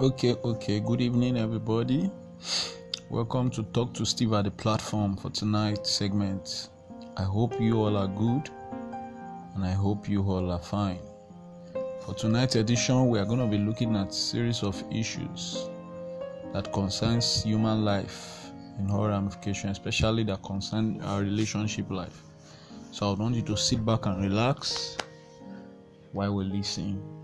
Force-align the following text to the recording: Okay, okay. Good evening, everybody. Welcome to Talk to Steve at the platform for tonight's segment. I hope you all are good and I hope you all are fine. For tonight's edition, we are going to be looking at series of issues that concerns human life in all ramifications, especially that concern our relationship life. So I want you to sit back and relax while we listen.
Okay, 0.00 0.34
okay. 0.42 0.80
Good 0.80 1.00
evening, 1.00 1.36
everybody. 1.36 2.10
Welcome 3.10 3.48
to 3.50 3.62
Talk 3.62 3.94
to 3.94 4.04
Steve 4.04 4.32
at 4.32 4.42
the 4.42 4.50
platform 4.50 5.16
for 5.16 5.30
tonight's 5.30 5.88
segment. 5.88 6.70
I 7.16 7.22
hope 7.22 7.60
you 7.60 7.78
all 7.78 7.96
are 7.96 8.08
good 8.08 8.50
and 9.54 9.64
I 9.64 9.70
hope 9.70 10.08
you 10.08 10.24
all 10.24 10.50
are 10.50 10.58
fine. 10.58 10.98
For 12.00 12.12
tonight's 12.12 12.56
edition, 12.56 13.08
we 13.08 13.20
are 13.20 13.24
going 13.24 13.38
to 13.38 13.46
be 13.46 13.56
looking 13.56 13.94
at 13.94 14.12
series 14.12 14.64
of 14.64 14.82
issues 14.90 15.68
that 16.52 16.72
concerns 16.72 17.44
human 17.44 17.84
life 17.84 18.50
in 18.80 18.90
all 18.90 19.06
ramifications, 19.06 19.78
especially 19.78 20.24
that 20.24 20.42
concern 20.42 21.00
our 21.02 21.20
relationship 21.20 21.88
life. 21.88 22.20
So 22.90 23.12
I 23.12 23.14
want 23.14 23.36
you 23.36 23.42
to 23.42 23.56
sit 23.56 23.86
back 23.86 24.06
and 24.06 24.20
relax 24.20 24.96
while 26.10 26.34
we 26.34 26.46
listen. 26.46 27.23